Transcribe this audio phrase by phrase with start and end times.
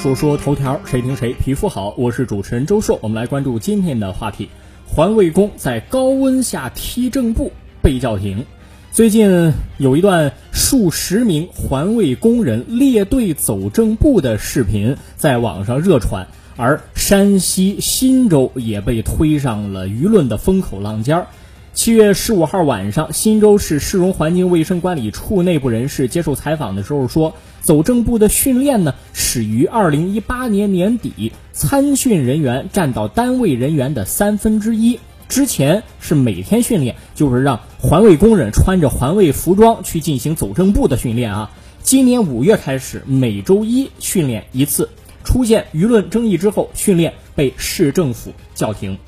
[0.00, 1.92] 说说头条，谁听谁皮肤好。
[1.98, 4.48] 我是主持人周硕，我们来关注今天的话题：
[4.86, 8.46] 环卫工在高温下踢正步被叫停。
[8.90, 21.26] 最近有一段数十名环卫工人列队走正步的视频在网上热传，而山西忻州也被推上了舆论的风口浪尖儿。
[21.72, 34.98] 七月十五号晚上，忻州市市容环境卫生管理处内部人士接受采访的时候说，走正步的训练呢，始于二零一八年年底，参训人员占到单位人员的三分之一。
[35.28, 41.52] 之前是每天训练，就是让环卫工人穿着环卫服装去进行走正步的训练啊。
[41.82, 44.90] 今年五月开始，每周一训练一次。
[45.22, 48.98] 出现舆论争议之后，训练被市政府叫停。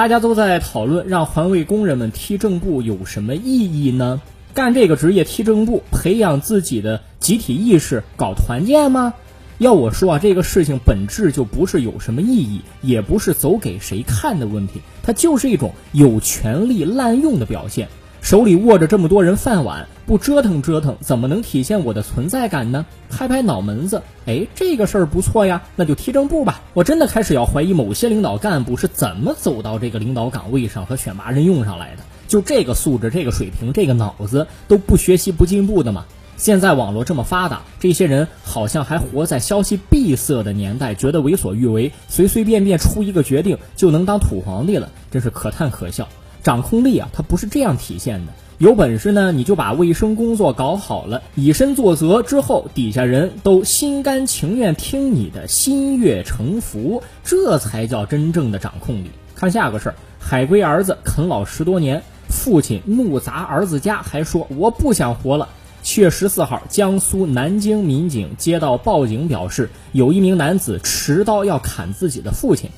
[0.00, 4.22] 大家都在讨论，让环卫工人们踢正步有什么意义呢？
[4.54, 9.12] 干这个职业踢正步，培养自己的集体意识，搞团建吗？
[9.58, 17.86] 要我说啊，这个事情本质就不是有什么意义，也不是走给谁看的问题，它就是一种有权利滥用的表现。
[18.22, 22.84] 手里握着这么多人饭碗，不折腾折腾，怎么能体现我的存在感呢？
[23.08, 26.60] 拍拍脑门子，哎，这个事儿不错呀，那就踢正步吧。
[26.74, 32.02] 我真的开始要怀疑某些领导干部是怎么走到这个领导岗位上和选拔任用上来的。
[32.28, 36.04] 就这个素质、这个水平、这个脑子，都不学习不进步的吗？
[36.36, 46.06] 现在网络这么发达，这些人好像还活在消息闭塞的年代，觉得为所欲为，随随便便出一个决定就能当土皇帝了，真是可叹可笑。
[46.42, 48.32] 掌控力啊，它不是这样体现的。
[48.58, 59.10] 有本事呢，你就把卫生工作搞好了，以身作则之后，底下人都心甘情愿听你的，心悦诚服，这才叫真正的掌控力。
[59.34, 65.48] 看下个事儿，海归儿子啃老十多年，父亲怒砸儿子家，还说我不想活了。
[65.82, 72.68] 七月十四号，江苏南京民警接到报警，表示有一名男子持刀要砍自己的父亲。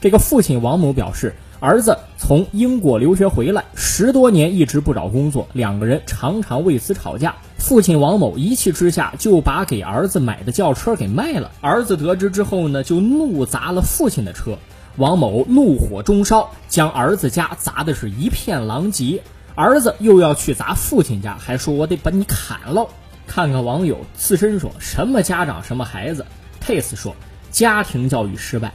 [0.00, 1.34] 这个父亲王某表示。
[1.62, 7.36] 儿子从英国留学回来，十多年一直不找工作，两个人常常为此吵架。
[7.56, 11.52] 父亲王某一气之下就把给儿子买的轿车给卖了。
[11.60, 14.58] 儿子得知之后呢，就怒砸了父亲的车。
[14.96, 19.22] 王某怒火中烧，将儿子家砸的是一片狼藉。
[19.54, 22.88] 儿子又要去砸父亲家，还说我得把你砍了。
[23.28, 26.26] 看看网友刺身说什么家长什么孩子
[26.66, 27.14] Tase 说
[27.52, 28.72] 家庭教育失败。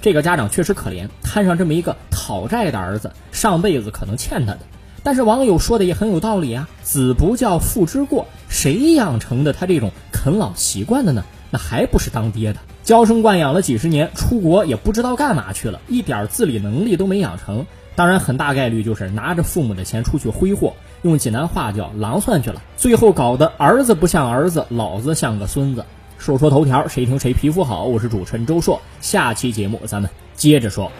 [0.00, 4.60] 这个家长确实可怜，摊上这么一个讨债的儿子，上辈子可能欠他的。
[5.02, 11.24] 但是网友说的也很有道理啊，子不教父之过，谁养成的他这种啃老习惯的呢？
[11.50, 17.66] 那还不是当爹的，娇生惯养了几十年，出国也不知道干嘛去了，一点自理能力都没养成。
[17.96, 22.62] 当然，很大概率就是拿着父母的钱出去挥霍，用济南话叫狼算去了。
[22.76, 25.84] 最后搞得儿子不像儿子，老子像个孙子。
[26.18, 27.82] 说说头条，谁听谁皮肤好。
[27.82, 30.92] 我是主持人周硕，下期节目咱们接着说。